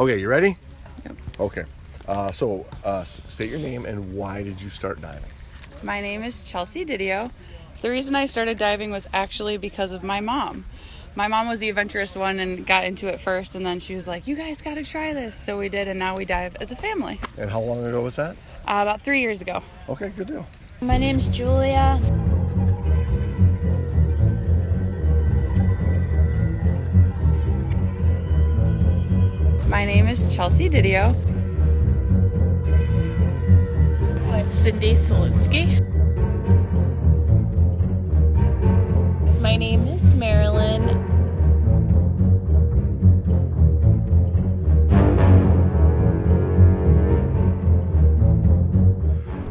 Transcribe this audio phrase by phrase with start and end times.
[0.00, 0.56] Okay, you ready?
[1.04, 1.16] Yep.
[1.38, 1.64] Okay.
[2.08, 5.28] Uh, so, uh, state your name and why did you start diving?
[5.82, 7.30] My name is Chelsea Didio.
[7.82, 10.64] The reason I started diving was actually because of my mom.
[11.16, 14.08] My mom was the adventurous one and got into it first, and then she was
[14.08, 15.36] like, You guys gotta try this.
[15.36, 17.20] So we did, and now we dive as a family.
[17.36, 18.36] And how long ago was that?
[18.66, 19.62] Uh, about three years ago.
[19.90, 20.46] Okay, good deal.
[20.80, 22.00] My name's Julia.
[29.80, 31.14] My name is Chelsea Didio.
[34.52, 35.80] Cindy Solinsky.
[39.40, 40.84] My name is Marilyn.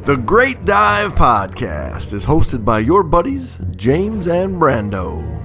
[0.03, 5.38] The Great Dive Podcast is hosted by your buddies, James and Brando.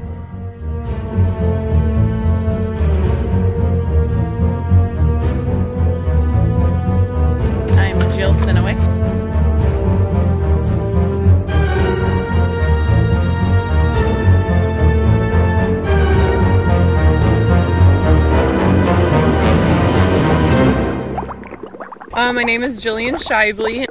[22.34, 23.86] My name is Jillian Shively.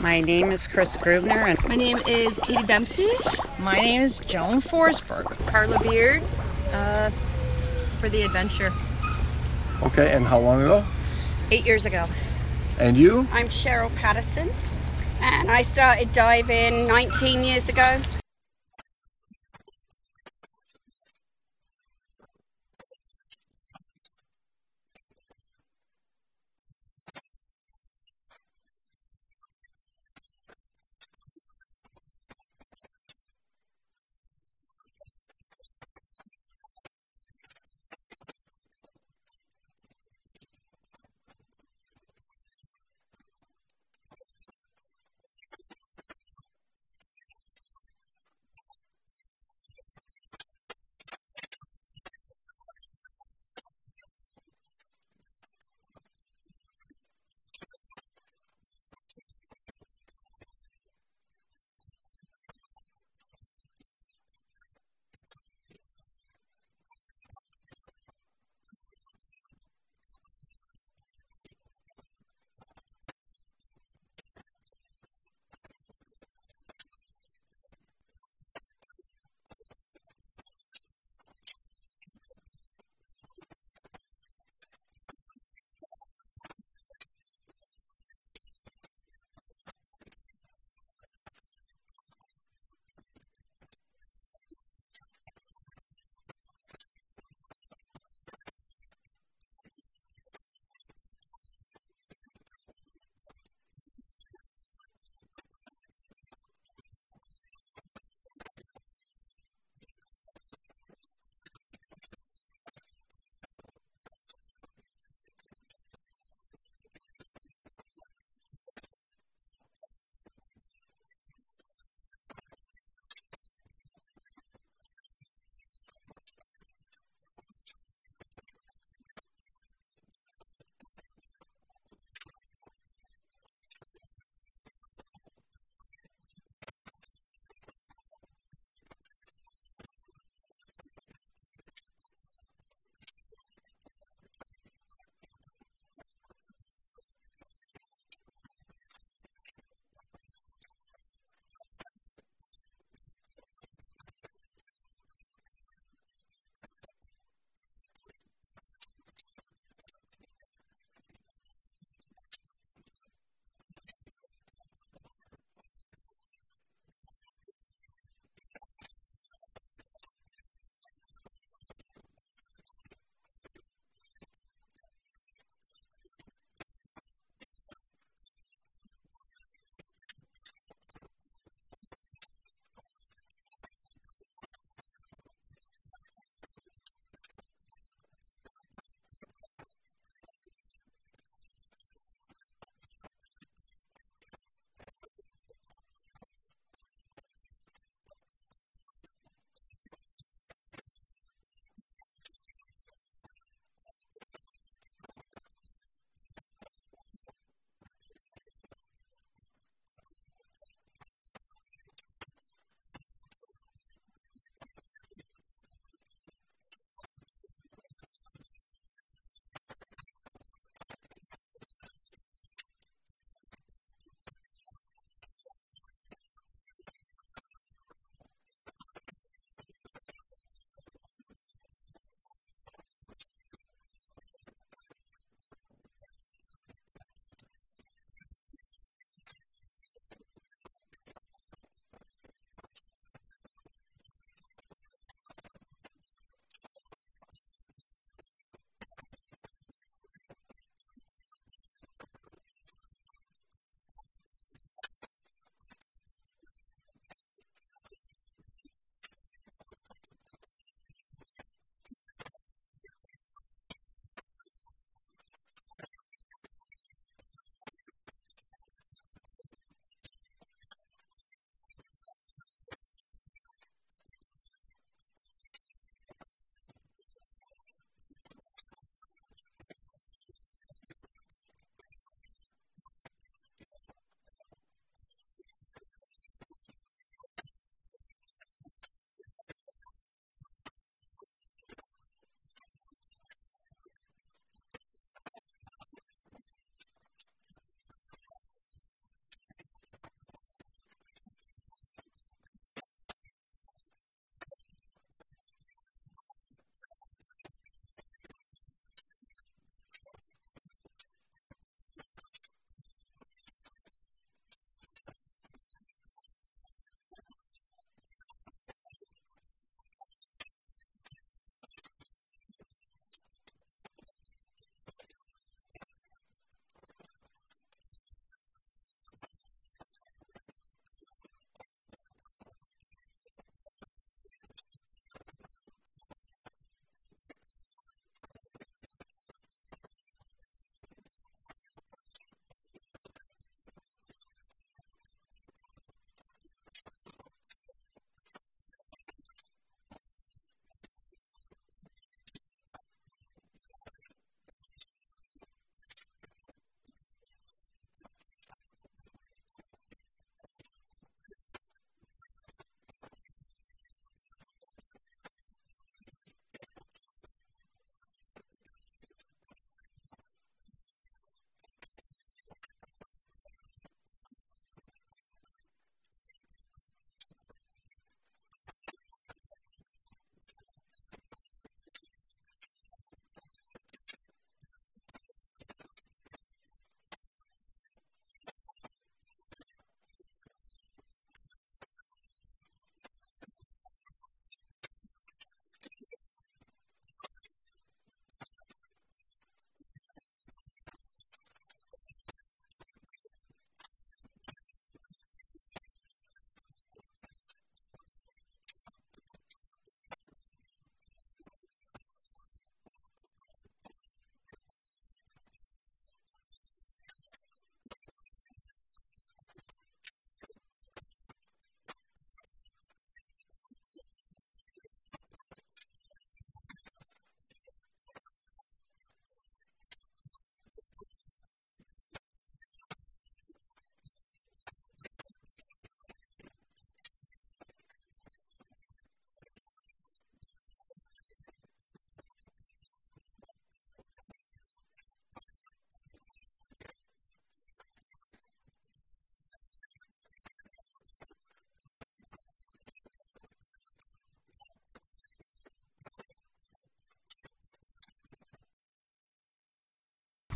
[0.00, 3.08] My name is Chris Grubner, and My name is Katie Dempsey.
[3.60, 5.26] My name is Joan Forsberg.
[5.46, 6.22] Carla Beard
[6.72, 7.10] uh,
[7.98, 8.72] for the adventure
[9.82, 10.84] Okay, and how long ago?
[11.52, 12.06] eight years ago.
[12.78, 13.28] And you?
[13.32, 14.50] I'm Cheryl Patterson,
[15.20, 18.00] and I started diving 19 years ago.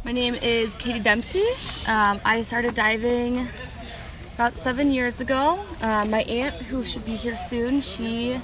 [0.04, 1.46] My name is Katie Dempsey.
[1.86, 3.48] Um, I started diving
[4.34, 5.64] about seven years ago.
[5.80, 8.38] Uh, my aunt, who should be here soon, she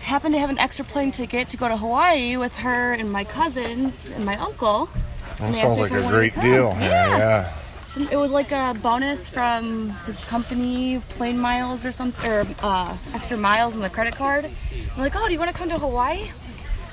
[0.00, 3.22] happened to have an extra plane ticket to go to Hawaii with her and my
[3.22, 4.88] cousins and my uncle.
[5.40, 6.74] That sounds like a great deal.
[6.80, 7.18] Yeah.
[7.18, 7.52] yeah.
[7.86, 12.96] So it was like a bonus from his company, plane miles or something, or uh,
[13.12, 14.46] extra miles on the credit card.
[14.46, 16.30] I'm like, oh, do you want to come to Hawaii?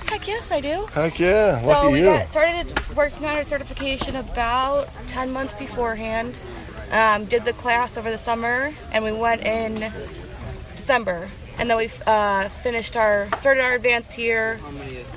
[0.07, 0.87] Heck yes, I do.
[0.93, 1.59] Heck yeah.
[1.59, 2.05] So Lucky we you.
[2.05, 6.39] got started working on our certification about 10 months beforehand.
[6.91, 9.91] Um, did the class over the summer, and we went in
[10.75, 11.29] December.
[11.57, 14.59] And then we uh, finished our started our advanced here,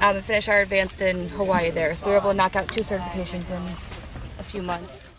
[0.00, 1.94] um, and finished our advanced in Hawaii there.
[1.94, 3.62] So we were able to knock out two certifications in
[4.38, 5.09] a few months.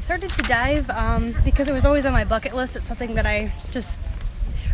[0.00, 2.74] Started to dive um, because it was always on my bucket list.
[2.74, 4.00] It's something that I just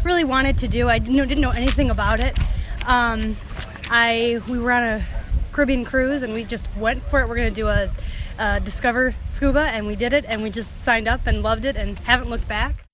[0.05, 0.89] really wanted to do.
[0.89, 2.39] I didn't know, didn't know anything about it.
[2.87, 3.37] Um,
[3.91, 5.05] I we were on a
[5.53, 7.29] Caribbean cruise and we just went for it.
[7.29, 7.91] We're gonna do a,
[8.39, 11.77] a Discover Scuba and we did it and we just signed up and loved it
[11.77, 12.86] and haven't looked back.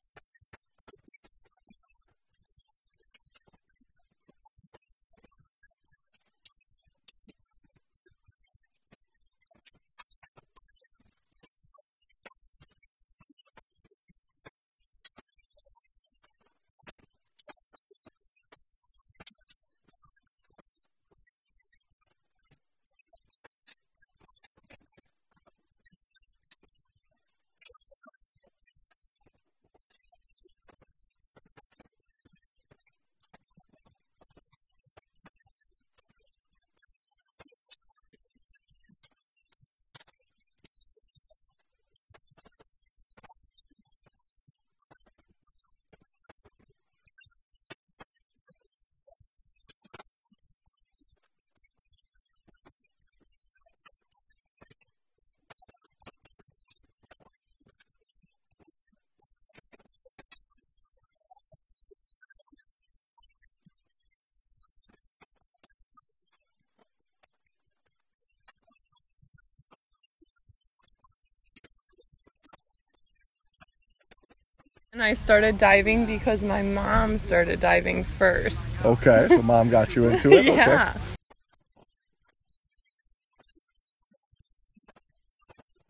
[74.94, 78.76] And I started diving because my mom started diving first.
[78.84, 80.44] Okay, so mom got you into it.
[80.44, 80.94] yeah.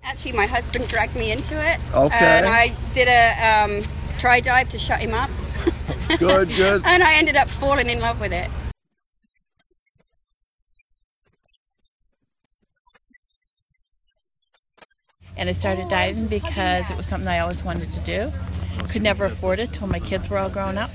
[0.05, 1.81] Actually, my husband dragged me into it.
[1.93, 2.17] Okay.
[2.17, 3.83] And I did a um,
[4.19, 5.31] try dive to shut him up.
[6.19, 6.83] Good, good.
[6.87, 8.51] And I ended up falling in love with it.
[15.37, 18.33] and I started diving because it was something I always wanted to do.
[18.89, 20.91] Could never afford it till my kids were all grown up.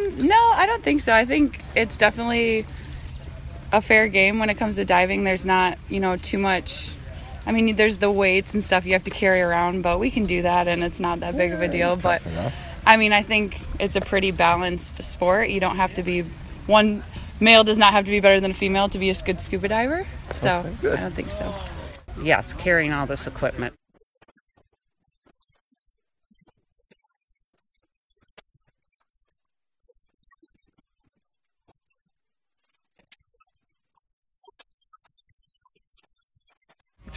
[0.00, 1.14] Um, no, I don't think so.
[1.14, 2.66] I think it's definitely
[3.72, 5.24] a fair game when it comes to diving.
[5.24, 6.92] There's not, you know, too much.
[7.46, 10.24] I mean, there's the weights and stuff you have to carry around, but we can
[10.24, 11.96] do that, and it's not that big of a deal.
[11.96, 12.22] But
[12.86, 15.48] I mean, I think it's a pretty balanced sport.
[15.48, 16.24] You don't have to be
[16.66, 17.02] one
[17.40, 19.68] male does not have to be better than a female to be a good scuba
[19.68, 20.06] diver.
[20.30, 21.54] So I don't think so.
[22.22, 23.74] Yes, carrying all this equipment.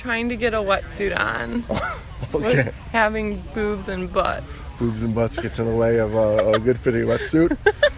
[0.04, 1.64] Trying to get a wetsuit on.
[2.34, 2.64] Okay.
[2.66, 4.64] With having boobs and butts.
[4.80, 7.56] Boobs and butts gets in the way of a, a good fitting wetsuit.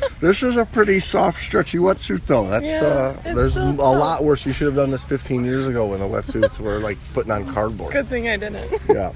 [0.19, 2.47] this is a pretty soft, stretchy wetsuit, though.
[2.47, 3.77] That's Yeah, uh, there's so a tough.
[3.77, 4.45] lot worse.
[4.45, 7.45] You should have done this 15 years ago when the wetsuits were like putting on
[7.53, 7.93] cardboard.
[7.93, 8.71] Good thing I didn't.
[8.89, 9.13] Yeah.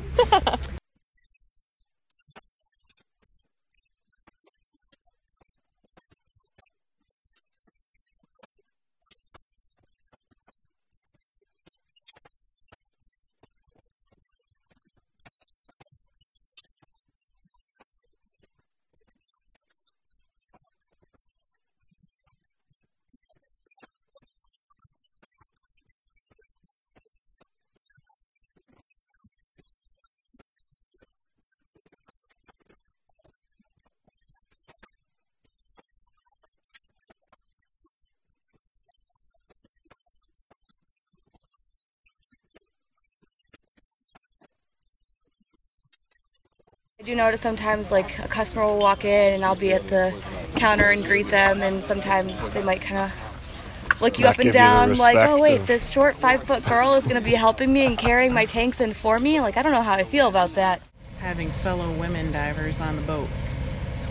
[47.09, 50.13] Do notice sometimes like a customer will walk in and I'll be at the
[50.55, 54.43] counter and greet them, and sometimes they might kind of look you Not up and
[54.43, 57.21] give you the down like, oh wait, of- this short five foot girl is going
[57.21, 59.41] to be helping me and carrying my tanks in for me.
[59.41, 60.81] Like I don't know how I feel about that.
[61.19, 63.55] having fellow women divers on the boats,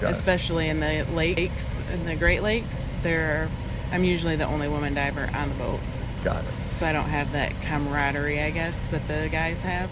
[0.01, 0.11] Got it.
[0.11, 2.89] especially in the lakes, in the Great Lakes.
[3.03, 3.49] There,
[3.93, 5.81] I'm usually the only woman diver on the boat,
[6.25, 6.51] Got it.
[6.73, 9.89] so I don't have that camaraderie, I guess, that the guys have.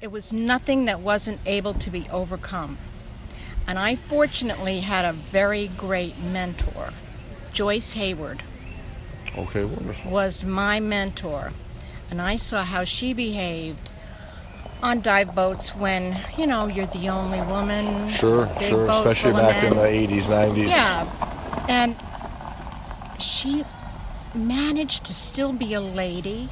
[0.00, 2.78] It was nothing that wasn't able to be overcome.
[3.66, 6.90] And I fortunately had a very great mentor.
[7.52, 8.42] Joyce Hayward
[9.36, 10.10] Okay, wonderful.
[10.10, 11.52] was my mentor.
[12.10, 13.90] And I saw how she behaved
[14.82, 18.08] on dive boats when, you know, you're the only woman.
[18.08, 18.86] Sure, sure.
[18.88, 20.68] Especially back in the 80s, 90s.
[20.68, 21.66] Yeah.
[21.68, 21.96] And
[23.20, 23.64] she
[24.32, 26.48] managed to still be a lady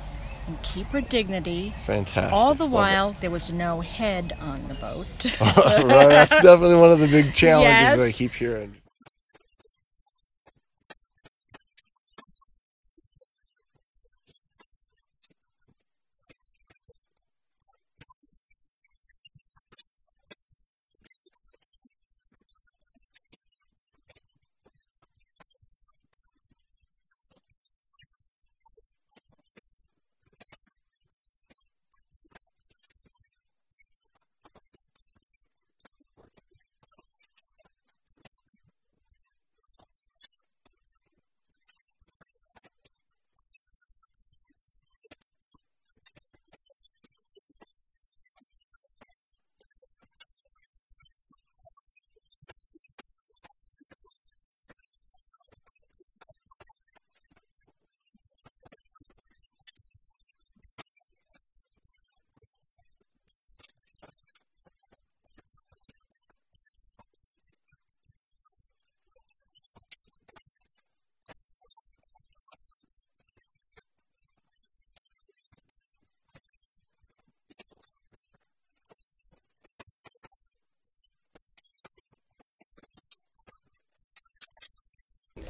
[0.72, 1.72] keep her dignity.
[1.84, 2.32] Fantastic.
[2.32, 5.06] All the Love while, there was no head on the boat.
[5.40, 8.76] right, that's definitely one of the big challenges that I keep hearing.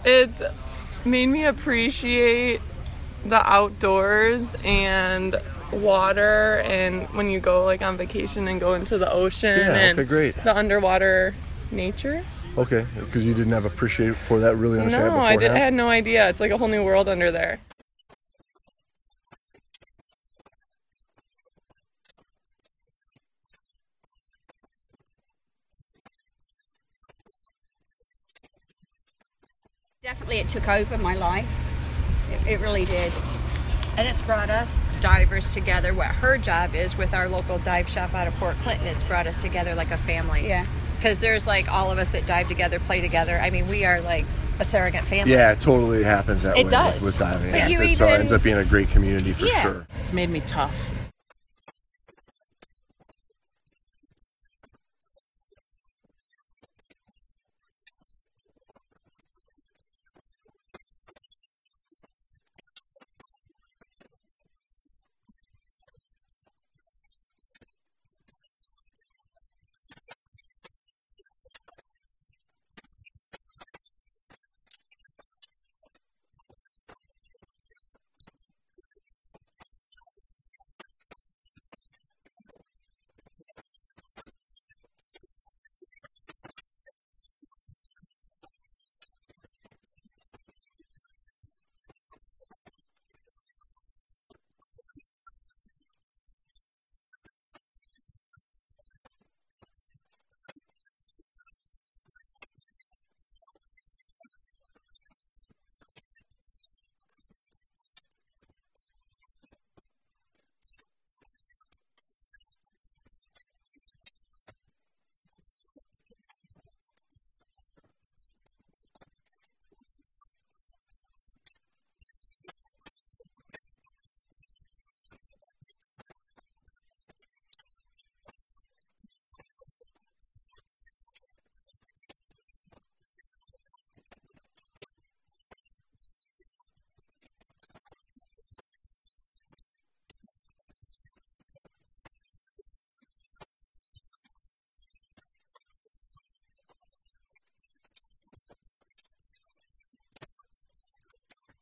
[0.07, 0.41] It's
[1.05, 2.61] made me appreciate
[3.25, 5.37] the outdoors and
[5.73, 9.99] water and when you go like on vacation and go into the ocean Yeah, and
[9.99, 10.37] okay, great.
[10.45, 11.35] the underwater
[11.73, 12.25] nature.
[12.57, 15.19] Okay, because you didn't have appreciate for that, really understand No.
[15.19, 16.29] I, did, I had no idea.
[16.29, 17.59] It's like a whole new world under there.
[30.47, 31.49] It took over my life.
[32.31, 33.13] It, it really did.
[33.97, 35.95] And it's brought us divers together.
[35.95, 39.27] What her job is with our local dive shop out of Port Clinton, it's brought
[39.27, 40.47] us together like a family.
[40.47, 40.67] Yeah.
[40.97, 43.39] Because there's like all of us that dive together, play together.
[43.39, 44.25] I mean, we are like
[44.59, 45.33] a surrogate family.
[45.33, 46.95] Yeah, it totally happens that It way does.
[46.95, 47.51] With, with diving.
[47.51, 49.63] But Yes, you it so it ends up being a great community for Yeah.
[49.63, 49.87] sure.
[50.01, 50.91] It's made me tough.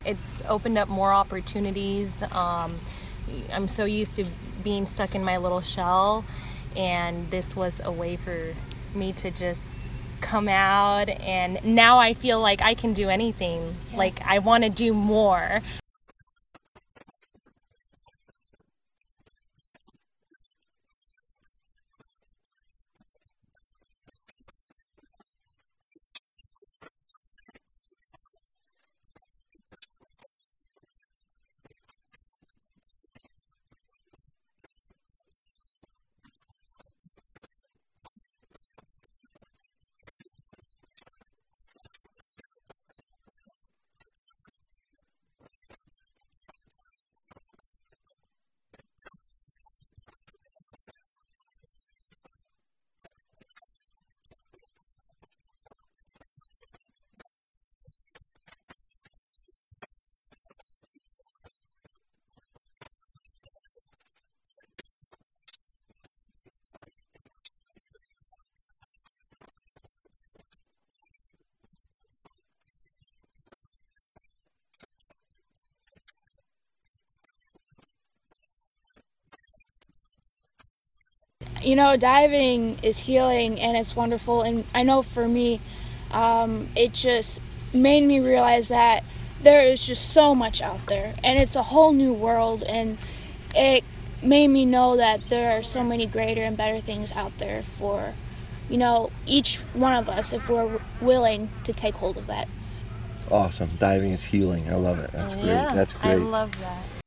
[0.05, 2.23] It's opened up more opportunities.
[2.33, 2.79] Um,
[3.53, 4.27] I'm so used to
[4.63, 6.25] being stuck in my little shell,
[6.77, 8.55] and this was a way for
[8.95, 9.65] me to just
[10.21, 11.09] come out.
[11.09, 13.77] And now I feel like I can do anything.
[13.95, 15.63] Like I want to do more.
[81.65, 84.43] You know, diving is healing and it's wonderful.
[84.43, 85.61] And I know for me,
[86.13, 87.41] um, it just
[87.73, 89.05] made me realize that
[89.43, 92.63] there is just so much out there and it's a whole new world.
[92.63, 92.99] And
[93.55, 93.85] it
[94.23, 98.15] made me know that there are so many greater and better things out there for,
[98.69, 102.49] you know, each one of us if we're willing to take hold of that.
[103.31, 103.71] Awesome.
[103.79, 104.69] Diving is healing.
[104.69, 105.11] I love it.
[105.13, 105.47] That's great.
[105.47, 106.13] Yeah, That's great.
[106.13, 107.04] I love that.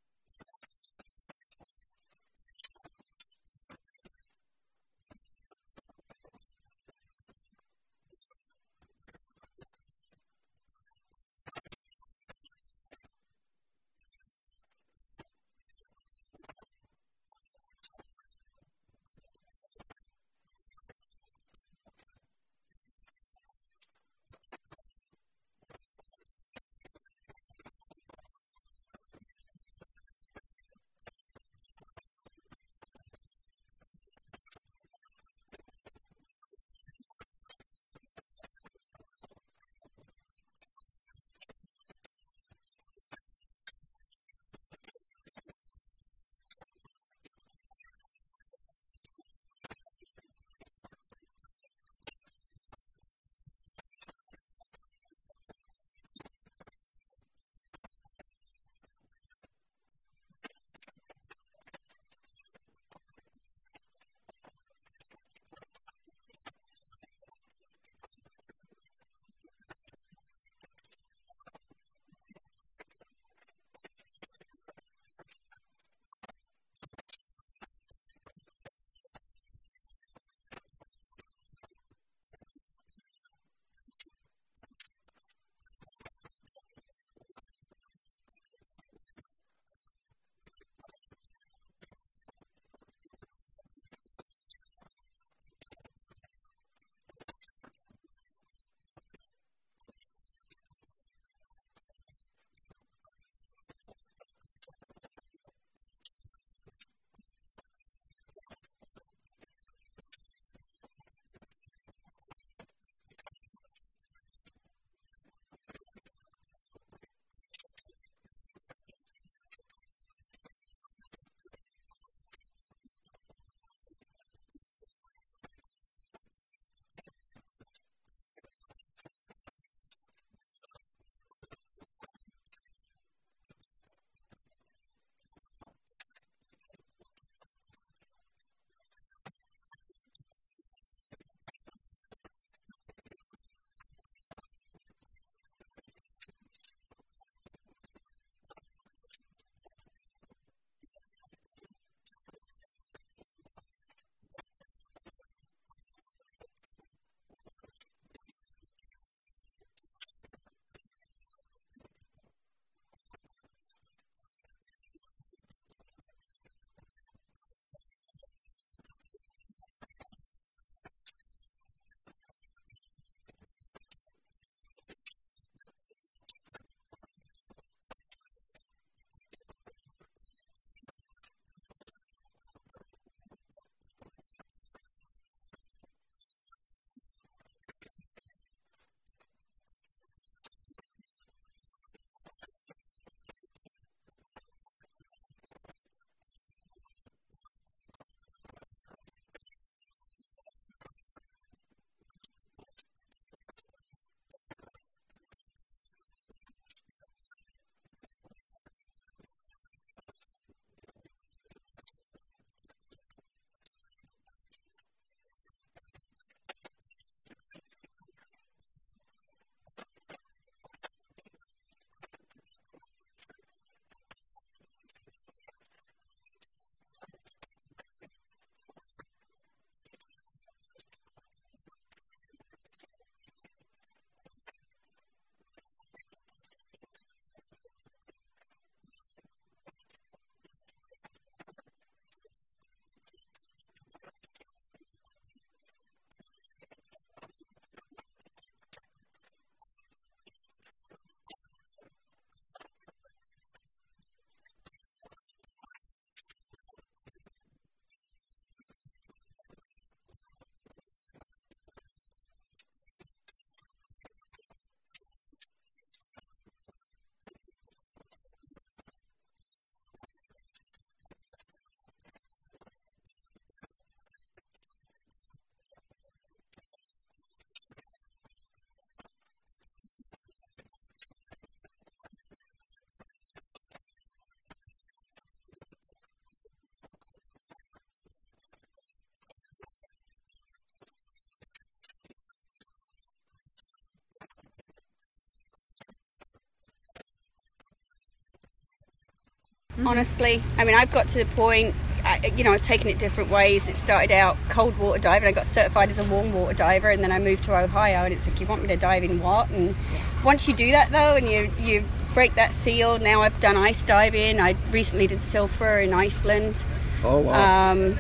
[299.85, 300.41] Honestly.
[300.57, 303.67] I mean, I've got to the point, I, you know, I've taken it different ways.
[303.67, 305.27] It started out cold water diving.
[305.27, 308.13] I got certified as a warm water diver, and then I moved to Ohio, and
[308.13, 309.49] it's like, you want me to dive in what?
[309.49, 309.75] And
[310.23, 313.83] once you do that, though, and you, you break that seal, now I've done ice
[313.83, 314.39] diving.
[314.39, 316.63] I recently did Silfra in Iceland.
[317.03, 317.71] Oh, wow.
[317.71, 317.99] Um,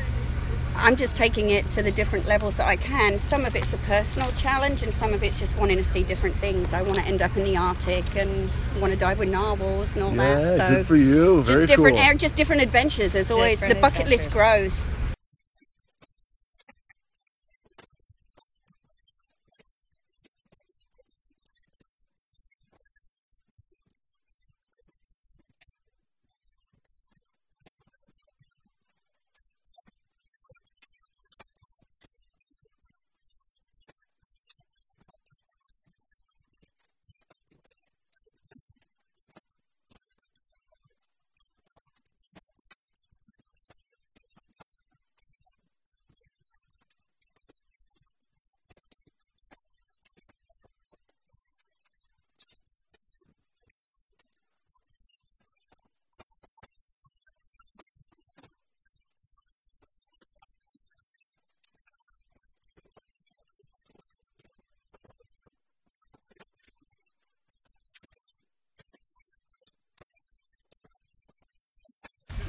[0.77, 3.19] I'm just taking it to the different levels that I can.
[3.19, 6.35] Some of it's a personal challenge, and some of it's just wanting to see different
[6.35, 6.73] things.
[6.73, 10.03] I want to end up in the Arctic and want to dive with narwhals and
[10.03, 10.57] all Yeah, that.
[10.57, 11.43] So good for you.
[11.43, 12.05] just different, cool.
[12.05, 13.13] air, just different adventures.
[13.13, 14.73] There's always the Different bucket list grows.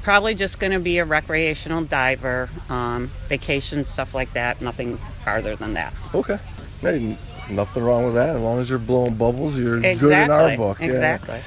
[0.08, 4.62] Probably just going to be a recreational diver, um, vacation, stuff like that.
[4.62, 5.92] Nothing farther than that.
[6.14, 6.38] Okay.
[6.80, 7.18] Hey,
[7.50, 8.34] nothing wrong with that.
[8.36, 10.80] As long as you're blowing bubbles, you're good in our Exactly, book.
[10.80, 11.40] yeah.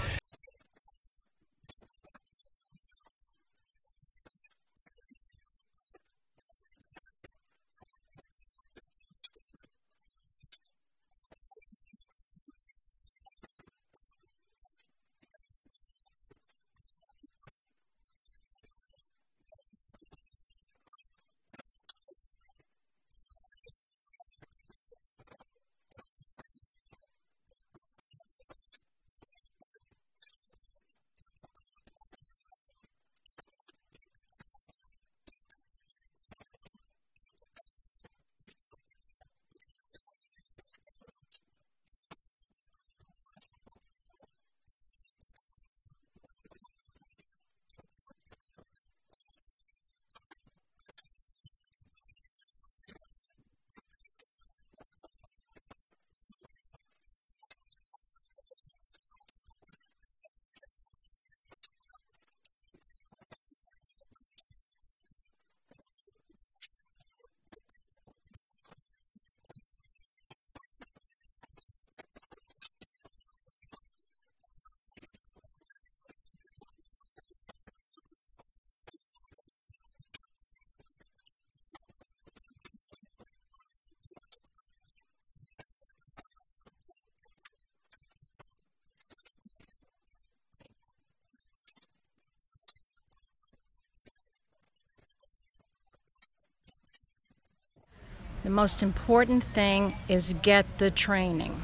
[98.43, 101.61] The most important thing is get the training.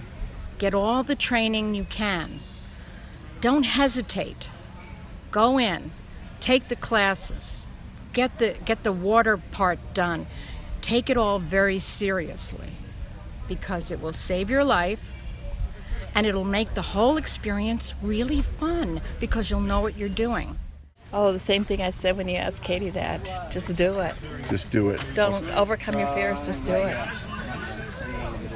[0.59, 2.41] Get all the training you can.
[3.41, 4.49] Don't hesitate.
[5.31, 5.91] Go in,
[6.39, 7.67] take the classes,
[8.13, 10.27] get the get the water part done.
[10.81, 12.73] Take it all very seriously
[13.47, 15.11] because it will save your life
[16.15, 20.57] and it'll make the whole experience really fun because you'll know what you're doing.
[21.13, 23.51] Oh, the same thing I said when you asked Katie that.
[23.51, 24.13] Just do it.
[24.49, 25.03] Just do it.
[25.15, 26.97] Don't overcome your fears, just do it.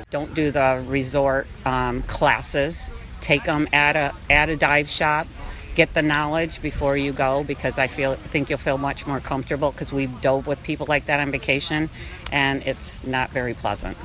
[0.10, 2.92] Don't do the resort um, classes.
[3.22, 5.28] Take them at a at a dive shop.
[5.74, 9.72] Get the knowledge before you go because I feel think you'll feel much more comfortable
[9.72, 11.90] because we've dove with people like that on vacation,
[12.32, 13.96] and it's not very pleasant.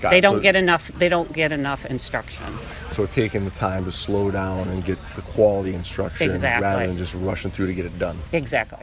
[0.00, 0.20] Got they it.
[0.20, 0.90] don't So- get enough.
[0.98, 2.44] They don't get enough instruction.
[2.92, 6.62] So taking the time to slow down and get the quality instruction Exactly.
[6.64, 8.18] rather than just rushing through to get it done.
[8.32, 8.78] Exactly.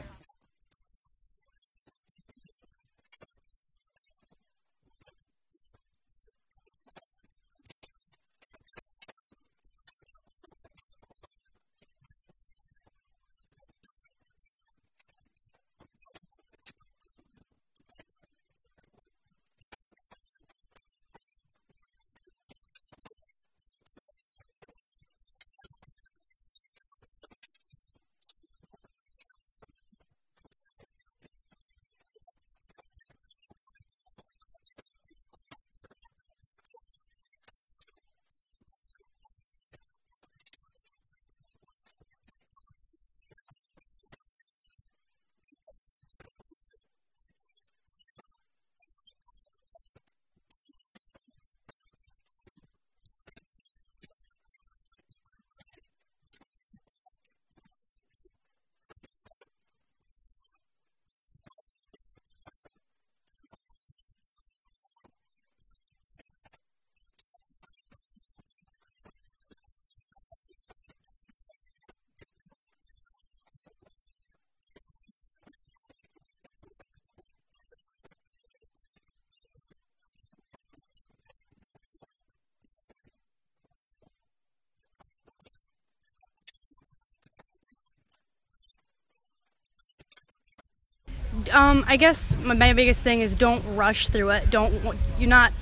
[91.54, 94.50] Um, I guess my, my biggest thing is don't rush through it.
[94.50, 94.74] Don't
[95.20, 95.54] you're not,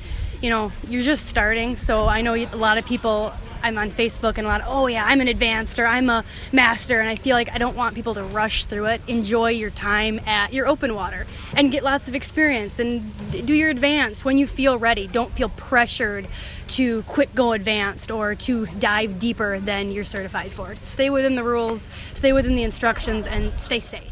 [0.42, 1.76] you know, you're just starting.
[1.76, 3.34] So I know a lot of people.
[3.64, 4.62] I'm on Facebook and a lot.
[4.62, 7.60] Of, oh yeah, I'm an advanced or I'm a master, and I feel like I
[7.60, 9.02] don't want people to rush through it.
[9.08, 13.14] Enjoy your time at your open water and get lots of experience and
[13.46, 15.06] do your advance when you feel ready.
[15.06, 16.28] Don't feel pressured
[16.70, 20.76] to quick go advanced or to dive deeper than you're certified for.
[20.86, 24.11] Stay within the rules, stay within the instructions, and stay safe.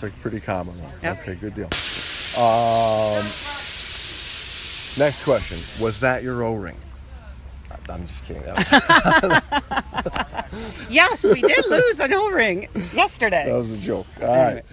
[0.00, 0.92] That's a pretty common one.
[1.02, 1.20] Yep.
[1.20, 1.64] Okay, good deal.
[2.40, 3.24] Um,
[4.98, 6.76] next question: Was that your O-ring?
[7.90, 8.42] I'm just kidding.
[10.90, 13.44] Yes, we did lose an O ring yesterday.
[13.46, 14.06] that was a joke.
[14.22, 14.64] All right.